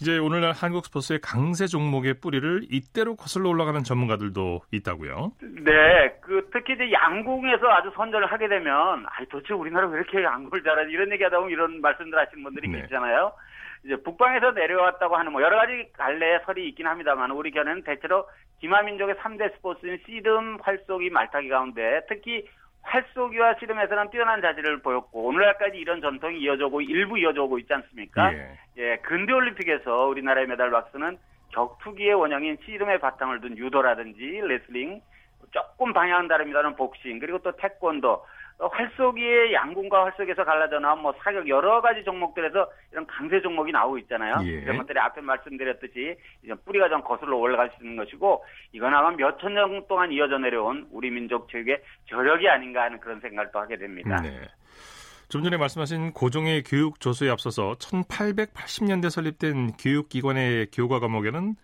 [0.00, 5.32] 이제 오늘날 한국 스포츠의 강세 종목의 뿌리를 이때로 거슬러 올라가는 전문가들도 있다고요?
[5.40, 6.14] 네.
[6.20, 10.90] 그 특히 이제 양궁에서 아주 선전을 하게 되면 아 도대체 우리나라 왜 이렇게 양궁을 잘하지
[10.92, 12.82] 이런 얘기하다 보면 이런 말씀들 하시는 분들이 네.
[12.82, 13.32] 계시잖아요.
[13.86, 19.14] 이제 북방에서 내려왔다고 하는 뭐 여러 가지 갈래의 설이 있긴 합니다만 우리 견해는 대체로 기마민족의
[19.14, 22.44] 3대 스포츠인 씨름, 활쏘기, 말타기 가운데 특히
[22.82, 28.34] 활쏘기와 씨름에서는 뛰어난 자질을 보였고 오늘날까지 이런 전통이 이어져고 일부 이어져오고 있지 않습니까?
[28.34, 28.58] 예.
[28.76, 31.16] 예 근대 올림픽에서 우리나라의 메달 박스는
[31.52, 35.00] 격투기의 원형인 씨름의 바탕을 둔 유도라든지 레슬링,
[35.52, 38.24] 조금 방향은 다릅니다는 복싱, 그리고 또 태권도,
[38.58, 44.36] 활쏘기의 양궁과 활쏘기에서 갈라져 나온 뭐 사격 여러 가지 종목들에서 이런 강세 종목이 나오고 있잖아요.
[44.44, 44.62] 예.
[44.62, 49.54] 이런 것들이 앞에 말씀드렸듯이 이제 뿌리가 좀 거슬러 올라갈 수 있는 것이고 이건 아마 몇천
[49.54, 54.20] 년 동안 이어져 내려온 우리 민족 체육의 저력이 아닌가 하는 그런 생각도 하게 됩니다.
[54.22, 54.40] 네.
[55.28, 61.56] 좀 전에 말씀하신 고종의 교육 조서에 앞서서 1880년대 설립된 교육기관의 교과 과목에는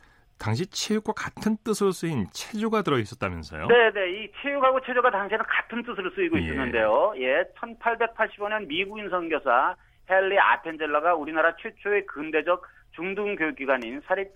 [0.42, 3.68] 당시 체육과 같은 뜻으로 쓰인 체조가 들어 있었다면서요?
[3.68, 4.10] 네, 네.
[4.10, 6.42] 이 체육하고 체조가 당시에는 같은 뜻으로 쓰이고 예.
[6.42, 7.14] 있었는데요.
[7.18, 7.44] 예.
[7.54, 9.76] 1885년 미국인 선교사
[10.10, 14.32] 헨리 아펜젤러가 우리나라 최초의 근대적 중등 교육기관인 사립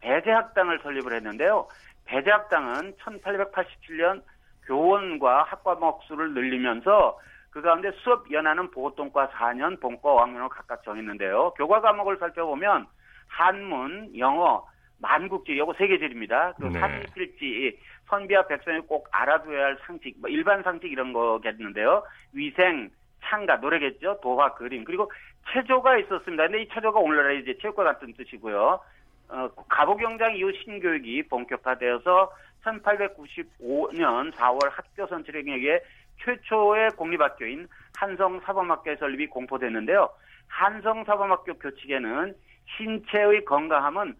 [0.00, 1.68] 배제학당을 설립을 했는데요.
[2.06, 4.22] 배제학당은 1887년
[4.66, 7.16] 교원과 학과목 수를 늘리면서
[7.50, 11.52] 그 가운데 수업 연하는 보통과 4년, 본과 5학년을 각각 정했는데요.
[11.56, 12.88] 교과 과목을 살펴보면
[13.28, 14.66] 한문, 영어,
[15.04, 16.54] 만국지 요거 세 계절입니다.
[16.58, 16.80] 그 네.
[16.80, 22.02] 삼일필지 선비와 백성이 꼭 알아둬야 할 상식, 뭐 일반 상식 이런 거겠는데요.
[22.32, 22.90] 위생,
[23.22, 24.20] 창가, 노래겠죠.
[24.22, 25.10] 도화, 그림 그리고
[25.52, 26.44] 체조가 있었습니다.
[26.44, 28.80] 근데 이 체조가 오늘날의 이제 체육과 같은 뜻이고요.
[29.28, 32.32] 어, 가보경장 이후 신교육이 본격화되어서
[32.64, 35.82] 1895년 4월 학교 선출행에게
[36.24, 40.08] 최초의 공립학교인 한성사범학교의 설립이 공포됐는데요.
[40.48, 42.34] 한성사범학교 교칙에는
[42.76, 44.14] 신체의 건강함은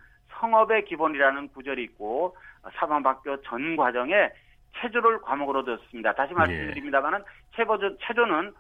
[0.45, 2.37] 성업의 기본이라는 구절이 있고
[2.75, 4.31] 사범학교 전 과정에
[4.77, 6.13] 체조를 과목으로 뒀습니다.
[6.15, 6.35] 다시 예.
[6.35, 7.21] 말씀드립니다만은
[7.55, 8.53] 체조 체조는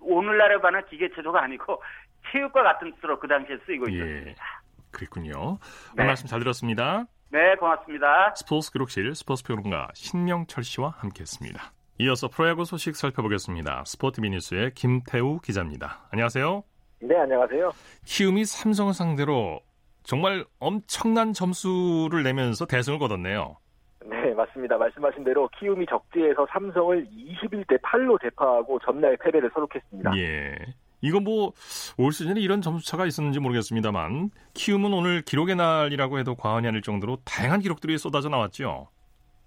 [0.00, 1.80] 오늘날에 반한 기계 체조가 아니고
[2.30, 3.94] 체육과 같은 뜻으로 그 당시에 쓰이고 예.
[3.94, 4.62] 있었습니다.
[4.90, 5.32] 그랬군요.
[5.38, 5.58] 오늘
[5.96, 6.04] 네.
[6.04, 7.04] 말씀 잘 들었습니다.
[7.30, 8.34] 네, 고맙습니다.
[8.34, 11.72] 스포츠 기록실 스포츠 평론가 신명철 씨와 함께했습니다.
[11.98, 13.84] 이어서 프로야구 소식 살펴보겠습니다.
[13.86, 16.08] 스포티비 뉴스의 김태우 기자입니다.
[16.10, 16.62] 안녕하세요.
[17.00, 17.72] 네, 안녕하세요.
[18.04, 19.60] 키움이 삼성을 상대로
[20.04, 23.56] 정말 엄청난 점수를 내면서 대승을 거뒀네요.
[24.04, 24.76] 네, 맞습니다.
[24.76, 30.16] 말씀하신 대로 키움이 적지에서 삼성을 21대 8로 대파하고 전날 패배를 서록했습니다.
[30.18, 30.54] 예.
[31.00, 31.52] 이거 뭐
[31.98, 37.60] 올 시즌에 이런 점수차가 있었는지 모르겠습니다만 키움은 오늘 기록의 날이라고 해도 과언이 아닐 정도로 다양한
[37.60, 38.88] 기록들이 쏟아져 나왔죠.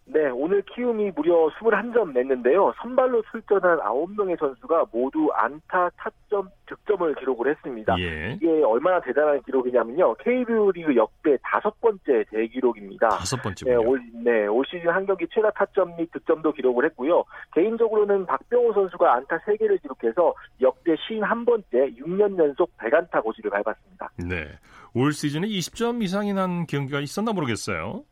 [0.08, 2.74] 네, 오늘 키움이 무려 21점 냈는데요.
[2.80, 7.96] 선발로 출전한 9명의 선수가 모두 안타, 타점, 득점을 기록을 했습니다.
[8.00, 8.34] 예.
[8.34, 10.14] 이게 얼마나 대단한 기록이냐면요.
[10.16, 13.10] KBO 리그 역대 다섯 번째 대기록입니다.
[13.10, 13.66] 다섯 번째.
[13.66, 17.24] 네, 올, 네, 올 시즌 한 경기 최다 타점 및 득점도 기록을 했고요.
[17.54, 24.12] 개인적으로는 박병호 선수가 안타 3개를 기록해서 역대 51번째 6년 연속 100안타 고지를 밟았습니다.
[24.18, 24.48] 네.
[24.94, 28.04] 올 시즌에 20점 이상이 난 경기가 있었나 모르겠어요.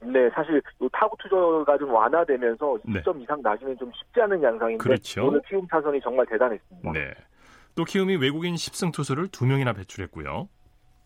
[0.00, 3.22] 네, 사실 타구 투자가 좀 완화되면서 20점 네.
[3.22, 5.26] 이상 나기는 좀 쉽지 않은 양상인데 그렇죠.
[5.26, 6.92] 오늘 키움 타선이 정말 대단했습니다.
[6.92, 7.12] 네.
[7.74, 10.48] 또 키움이 외국인 10승 투수를 2명이나 배출했고요.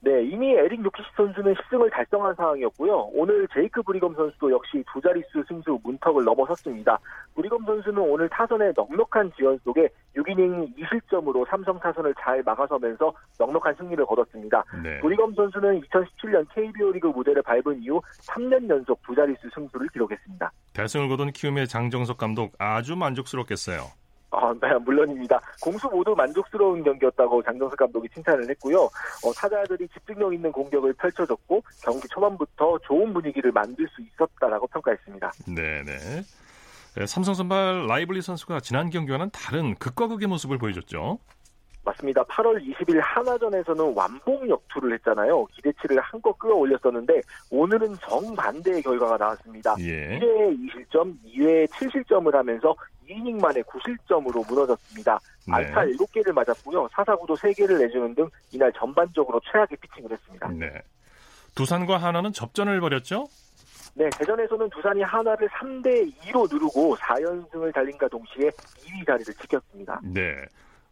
[0.05, 3.11] 네, 이미 에릭 요키시 선수는 10승을 달성한 상황이었고요.
[3.15, 6.99] 오늘 제이크 브리검 선수도 역시 두 자릿수 승수 문턱을 넘어섰습니다.
[7.37, 14.05] 브리검 선수는 오늘 타선의 넉넉한 지원 속에 6이닝 2실점으로 삼성 타선을 잘 막아서면서 넉넉한 승리를
[14.05, 14.65] 거뒀습니다.
[14.83, 14.99] 네.
[14.99, 20.51] 브리검 선수는 2017년 KBO 리그 무대를 밟은 이후 3년 연속 두 자릿수 승수를 기록했습니다.
[20.73, 24.02] 대승을 거둔 키움의 장정석 감독 아주 만족스럽겠어요.
[24.33, 25.41] 아, 네, 물론입니다.
[25.61, 28.79] 공수 모두 만족스러운 경기였다고 장정석 감독이 칭찬을 했고요.
[28.81, 35.33] 어, 타자들이 집중력 있는 공격을 펼쳐줬고 경기 초반부터 좋은 분위기를 만들 수 있었다라고 평가했습니다.
[35.55, 35.99] 네네.
[36.95, 41.19] 네, 삼성 선발 라이블리 선수가 지난 경기와는 다른 극과 극의 모습을 보여줬죠.
[41.85, 42.23] 맞습니다.
[42.25, 45.45] 8월 20일 한화전에서는 완봉 역투를 했잖아요.
[45.47, 49.75] 기대치를 한껏 끌어올렸었는데 오늘은 정반대의 결과가 나왔습니다.
[49.81, 50.19] 예.
[50.19, 52.75] 1회에 2실점, 2회에 7실점을 하면서
[53.13, 55.19] 2이닝 만에 9실점으로 무너졌습니다.
[55.47, 55.55] 네.
[55.55, 56.89] 안타 7개를 맞았고요.
[56.93, 60.49] 사사구도 3개를 내주는 등 이날 전반적으로 최악의 피칭을 했습니다.
[60.49, 60.71] 네.
[61.55, 63.27] 두산과 하나는 접전을 벌였죠?
[63.95, 70.01] 네, 대전에서는 두산이 하나를 3대 2로 누르고 4연승을 달린과 동시에 2위 자리를 지켰습니다.
[70.03, 70.35] 네.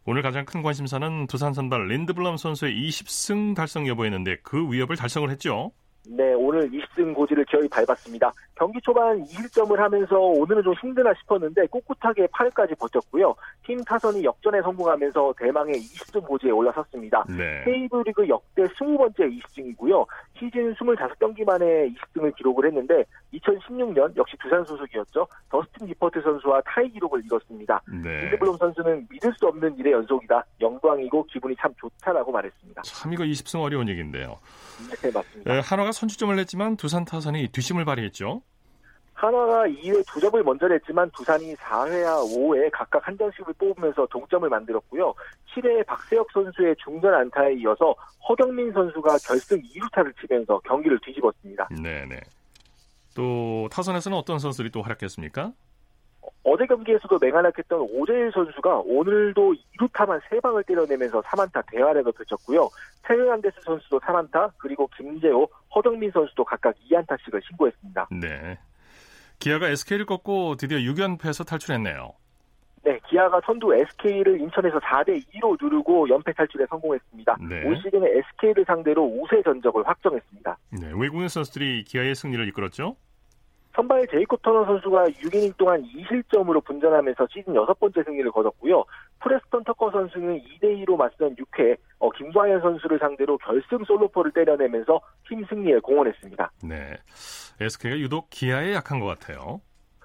[0.05, 5.71] 오늘 가장 큰 관심사는 두산 선발 린드블럼 선수의 20승 달성 여부였는데 그 위협을 달성을 했죠.
[6.07, 8.31] 네, 오늘 20승 고지를 기어이 밟았습니다.
[8.55, 13.35] 경기 초반 2실점을 하면서 오늘은 좀 힘드나 싶었는데 꿋꿋하게 8회까지 버텼고요.
[13.65, 17.23] 팀 타선이 역전에 성공하면서 대망의 20승 고지에 올라섰습니다.
[17.29, 17.63] 네.
[17.63, 20.05] K리그 역대 20번째 20승이고요.
[20.37, 25.27] 시즌 25경기 만에 20승을 기록을 했는데 2016년 역시 두산 소속이었죠.
[25.49, 27.81] 더스틴 니퍼트 선수와 타이 기록을 이뤘습니다.
[28.03, 28.21] 네.
[28.21, 30.43] 린드블럼 선수는 믿을 수 없는 일의 연속이다.
[30.59, 32.81] 영광이고 기분이 참 좋다라고 말했습니다.
[32.81, 34.37] 참 이거 20승 어려운 얘기인데요.
[35.01, 35.53] 네, 맞습니다.
[35.55, 38.41] 에, 한화가 선취점을 냈지만 두산 타선이 뒷심을 발휘했죠.
[39.13, 45.13] 한화가 2회 두 점을 먼저 냈지만 두산이 4회와 5회 각각 한 점씩을 뽑으면서 동점을 만들었고요.
[45.53, 47.93] 7회 박세혁 선수의 중전 안타에 이어서
[48.27, 51.69] 허경민 선수가 결승 2루타를 치면서 경기를 뒤집었습니다.
[51.69, 52.19] 네네.
[53.15, 55.51] 또 타선에서는 어떤 선수들이 또 활약했습니까?
[56.43, 62.69] 어제 경기에서도 맹활약했던 오재일 선수가 오늘도 2루타만 3방을 때려내면서 3안타 대활약을 펼쳤고요.
[63.03, 68.07] 태르난데스 선수도 3안타, 그리고 김재호, 허경민 선수도 각각 2안타씩을 신고했습니다.
[68.19, 68.57] 네.
[69.39, 72.13] 기아가 SK를 꺾고 드디어 6연패에서 탈출했네요.
[72.83, 77.37] 네, 기아가 선두 SK를 인천에서 4대 2로 누르고 연패 탈출에 성공했습니다.
[77.47, 77.67] 네.
[77.67, 80.57] 올 시즌에 SK를 상대로 우세 전적을 확정했습니다.
[80.81, 82.95] 네, 외국인 선수들이 기아의 승리를 이끌었죠?
[83.75, 88.83] 선발 제이콥 터너 선수가 6이닝 동안 2실점으로 분전하면서 시즌 여섯 번째 승리를 거뒀고요.
[89.21, 95.79] 프레스턴 터커 선수는 2대2로 맞선 6회 어, 김광현 선수를 상대로 결승 솔로포를 때려내면서 팀 승리에
[95.79, 96.51] 공헌했습니다.
[96.63, 96.97] 네,
[97.59, 99.61] SK가 유독 기아에 약한 것 같아요.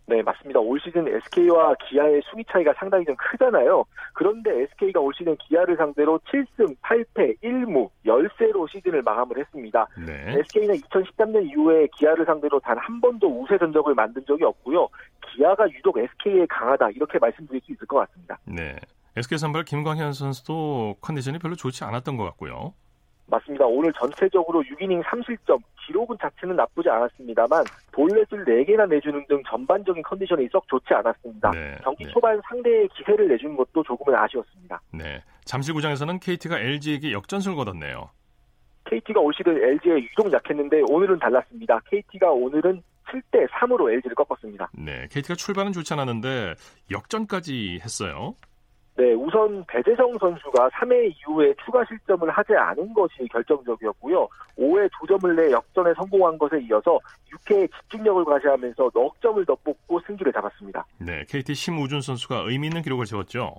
[0.09, 0.61] 네, 맞습니다.
[0.61, 3.85] 올 시즌 SK와 기아의 순위 차이가 상당히 좀 크잖아요.
[4.14, 9.87] 그런데 SK가 올 시즌 기아를 상대로 7승 8패 1무 열세로 시즌을 마감을 했습니다.
[10.07, 10.38] 네.
[10.38, 14.88] SK는 2013년 이후에 기아를 상대로 단 한 번도 우세 전적을 만든 적이 없고요.
[15.33, 18.38] 기아가 유독 SK에 강하다 이렇게 말씀드릴 수 있을 것 같습니다.
[18.45, 18.77] 네.
[19.16, 22.75] SK 선발 김광현 선수도 컨디션이 별로 좋지 않았던 것 같고요.
[23.26, 23.66] 맞습니다.
[23.66, 30.66] 오늘 전체적으로 6이닝 3실점, 기록은 자체는 나쁘지 않았습니다만 볼넷을 4개나 내주는 등 전반적인 컨디션이 썩
[30.68, 31.50] 좋지 않았습니다.
[31.50, 32.10] 네, 경기 네.
[32.10, 34.80] 초반 상대의 기세를 내준 것도 조금은 아쉬웠습니다.
[34.92, 38.10] 네, 잠실구장에서는 KT가 LG에게 역전승을 거뒀네요.
[38.84, 41.80] KT가 올 시즌 LG에 유독 약했는데 오늘은 달랐습니다.
[41.90, 44.70] KT가 오늘은 7대 3으로 LG를 꺾었습니다.
[44.72, 46.54] 네, KT가 출발은 좋지 않았는데
[46.90, 48.34] 역전까지 했어요.
[48.96, 54.26] 네, 우선 배재성 선수가 3회 이후에 추가 실점을 하지 않은 것이 결정적이었고요.
[54.59, 56.98] 5회 2점을 내 역전에 성공한 것에 이어서
[57.30, 60.87] 6회에 집중력을 과시하면서 넉 점을 더 뽑고 승기를 잡았습니다.
[60.98, 63.56] 네, KT 심우준 선수가 의미 있는 기록을 세웠죠.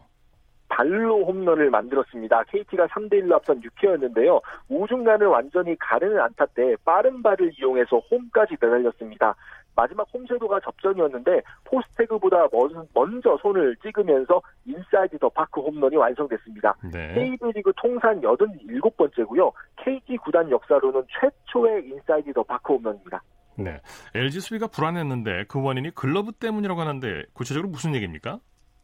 [0.70, 2.44] 발로 홈런을 만들었습니다.
[2.44, 4.42] KT가 3대1로 앞선 6회였는데요.
[4.70, 9.36] 우중간을 완전히 가르는 안타 때 빠른 발을 이용해서 홈까지 내달렸습니다.
[9.76, 12.48] 마지막 홈쇄도가 접전이었는데 포수 태그보다
[12.94, 16.76] 먼저 손을 찍으면서 인사이드 더 파크 홈런이 완성됐습니다.
[16.92, 17.14] 네.
[17.14, 19.52] KBO리그 통산 87번째고요.
[19.76, 23.22] KT 구단 역사로는 최초의 인사이드 더 파크 홈런입니다.
[23.56, 23.80] 네.
[24.16, 28.40] LG 수비가 불안했는데 그 원인이 글러브 때문이라고 하는데 구체적으로 무슨 얘기입니까?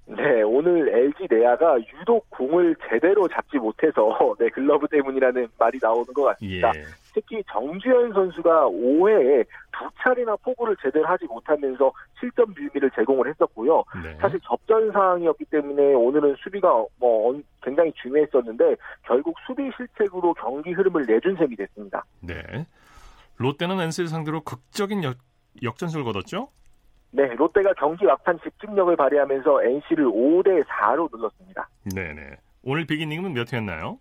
[0.06, 6.24] 네, 오늘 LG 내야가 유독 공을 제대로 잡지 못해서 네, 글러브 때문이라는 말이 나오는 것
[6.24, 6.72] 같습니다.
[6.76, 6.84] 예.
[7.14, 13.84] 특히 정주현 선수가 5회에 두 차례나 포구를 제대로 하지 못하면서 실점 빌미를 제공을 했었고요.
[14.04, 14.18] 네.
[14.20, 21.36] 사실 접전 상황이었기 때문에 오늘은 수비가 뭐 굉장히 중요했었는데 결국 수비 실책으로 경기 흐름을 내준
[21.38, 22.04] 셈이 됐습니다.
[22.20, 22.66] 네.
[23.38, 25.18] 롯데는 NC를 상대로 극적인 역,
[25.62, 26.50] 역전승을 거뒀죠?
[27.16, 31.70] 네, 롯데가 경기 막판 집중력을 발휘하면서 NC를 5대 4로 눌렀습니다.
[31.94, 32.36] 네 네.
[32.64, 34.00] 오늘 비기닝은 몇 회였나요?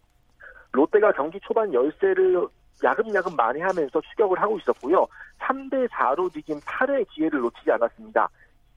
[0.73, 2.47] 롯데가 경기 초반 열세를
[2.83, 5.07] 야금야금 많이 하면서 추격을 하고 있었고요.
[5.41, 8.31] 3대 4로 이긴 8회 기회를 놓치지 않았습니다.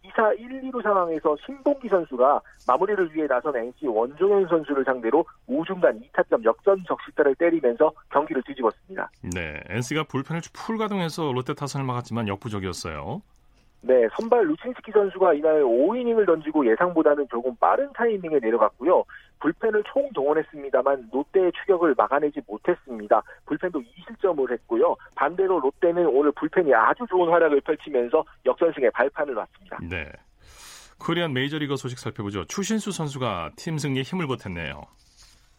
[0.04, 6.44] 2사 1, 2루 상황에서 신봉기 선수가 마무리를 위해 나선 NC 원종현 선수를 상대로 우중간 2타점
[6.44, 9.10] 역전 적시타를 때리면서 경기를 뒤집었습니다.
[9.34, 13.22] 네, NC가 불펜을 풀 가동해서 롯데 타선을 막았지만 역부족이었어요.
[13.88, 19.04] 네, 선발 루친스키 선수가 이날 5이닝을 던지고 예상보다는 조금 빠른 타이밍에 내려갔고요.
[19.40, 23.22] 불펜을 총 동원했습니다만 롯데의 추격을 막아내지 못했습니다.
[23.46, 24.96] 불펜도 2실점을 했고요.
[25.16, 29.78] 반대로 롯데는 오늘 불펜이 아주 좋은 활약을 펼치면서 역전승의 발판을 놨습니다.
[29.88, 30.12] 네.
[30.98, 32.46] 코리안 메이저리거 소식 살펴보죠.
[32.46, 34.82] 추신수 선수가 팀 승리에 힘을 보탰네요.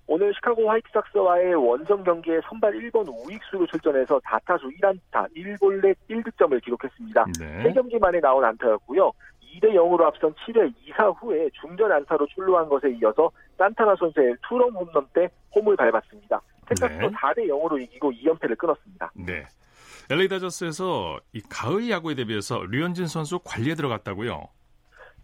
[0.08, 7.24] 오늘 시카고 화이트삭스와의 원정 경기에 선발 1번 우익수로 출전해서 4타수 1안타 1볼넷 1득점을 기록했습니다.
[7.40, 7.64] 네.
[7.64, 9.10] 3경기 만에 나온 안타였고요.
[9.56, 15.06] 2대 0으로 앞선 7회 2사 후에 중전 안타로 출루한 것에 이어서 산타나 선수의 투런 홈런
[15.12, 16.40] 때 홈을 밟았습니다.
[16.66, 17.14] 텍사스도 네.
[17.14, 19.10] 4대 0으로 이기고 2연패를 끊었습니다.
[19.14, 19.44] 네.
[20.08, 24.48] LA 다저스에서 이 가을 야구에 대비해서 류현진 선수 관리에 들어갔다고요?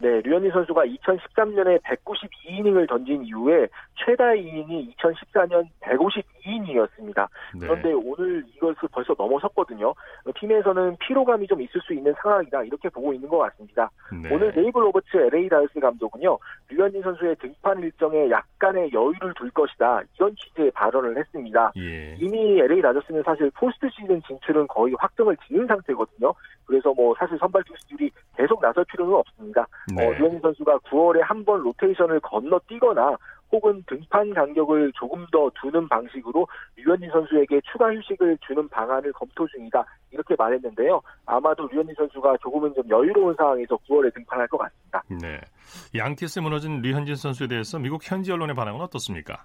[0.01, 7.29] 네, 류현진 선수가 2013년에 192이닝을 던진 이후에 최다 이닝이 2014년 152이닝이었습니다.
[7.55, 7.61] 네.
[7.61, 9.95] 그런데 오늘 이것을 벌써 넘어섰거든요.
[10.41, 13.91] 팀에서는 피로감이 좀 있을 수 있는 상황이다 이렇게 보고 있는 것 같습니다.
[14.13, 14.35] 네.
[14.35, 16.39] 오늘 데이브 로버츠 LA 다저스 감독은요,
[16.69, 21.73] 류현진 선수의 등판 일정에 약간의 여유를 둘 것이다 이런 취지의 발언을 했습니다.
[21.77, 22.17] 예.
[22.19, 26.33] 이미 LA 다저스는 사실 포스트 시즌 진출은 거의 확정을 지은 상태거든요.
[26.67, 29.67] 그래서 뭐 사실 선발 투수들이 계속 나설 필요는 없습니다.
[29.95, 30.07] 네.
[30.07, 33.17] 어, 류현진 선수가 9월에 한 번 로테이션을 건너뛰거나
[33.53, 39.85] 혹은 등판 간격을 조금 더 두는 방식으로 류현진 선수에게 추가 휴식을 주는 방안을 검토 중이다.
[40.11, 41.01] 이렇게 말했는데요.
[41.27, 45.03] 아마도 류현진 선수가 조금은 좀 여유로운 상황에서 9월에 등판할 것 같습니다.
[45.21, 45.41] 네.
[45.95, 49.45] 양키스에 무너진 류현진 선수에 대해서 미국 현지 언론의 반응은 어떻습니까?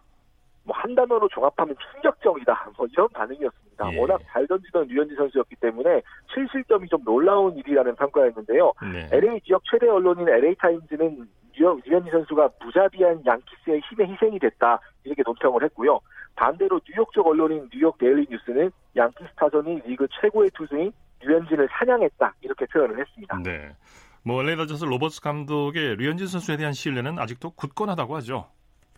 [0.63, 2.71] 뭐한 단어로 종합하면 충격적이다.
[2.77, 3.93] 뭐 이런 반응이었습니다.
[3.93, 3.99] 예.
[3.99, 6.01] 워낙 잘 던지던 류현진 선수였기 때문에
[6.33, 8.73] 7실점이 좀 놀라운 일이라는 평가였는데요.
[8.91, 9.09] 네.
[9.11, 11.27] LA 지역 최대 언론인 LA 타임즈는
[11.59, 15.99] 류현진 선수가 무자비한 양키스의 힘에 희생이 됐다 이렇게 논평을 했고요.
[16.35, 20.91] 반대로 뉴욕 쪽 언론인 뉴욕 데일리 뉴스는 양키스 타선이 리그 최고의 투수인
[21.21, 23.39] 류현진을 사냥했다 이렇게 표현을 했습니다.
[23.43, 23.75] 네.
[24.23, 28.49] 뭐 LA 다저스 로버츠 감독의 류현진 선수에 대한 신뢰는 아직도 굳건하다고 하죠.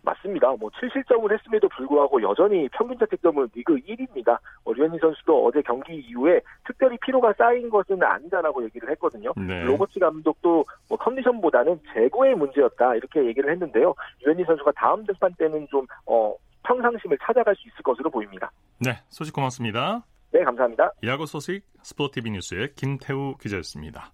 [0.02, 0.48] 맞습니다.
[0.58, 4.38] 뭐 7실점을 했음에도 불구하고 여전히 평균 자책점은 리그 1위입니다.
[4.64, 9.32] 뭐 류현진 선수도 어제 경기 이후에 특별히 피로가 쌓인 것은 아니다라고 얘기를 했거든요.
[9.36, 9.64] 네.
[9.64, 13.94] 로버츠 감독도 뭐 컨디션보다는 제구의 문제였다 이렇게 얘기를 했는데요.
[14.24, 16.34] 류현진 선수가 다음 등판 때는 좀 어,
[16.64, 18.50] 평상심을 찾아갈 수 있을 것으로 보입니다.
[18.78, 20.04] 네, 소식 고맙습니다.
[20.32, 20.92] 네, 감사합니다.
[21.04, 24.12] 야구 소식 스포티비 뉴스의 김태우 기자였습니다.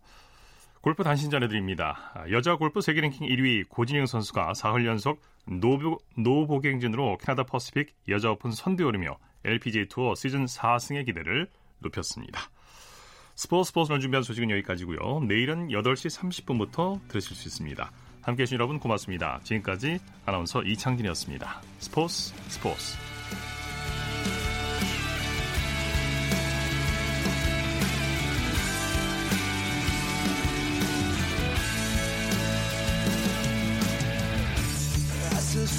[0.86, 2.14] 골프 단신 전해드립니다.
[2.30, 8.30] 여자 골프 세계 랭킹 1위 고진영 선수가 사흘 연속 노보, 노보기 행진으로 캐나다 퍼시픽 여자
[8.30, 11.48] 오픈 선두에 오르며 LPGA 투어 시즌 4승의 기대를
[11.80, 12.40] 높였습니다.
[13.34, 15.24] 스포츠 스포츠를 준비한 소식은 여기까지고요.
[15.26, 17.90] 내일은 8시 30분부터 들으실 수 있습니다.
[18.22, 19.40] 함께해 주신 여러분 고맙습니다.
[19.42, 21.62] 지금까지 아나운서 이창진이었습니다.
[21.80, 22.96] 스포츠 스포츠